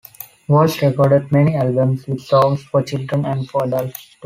[0.47, 4.17] Walsh recorded many albums with songs for children and for adults too.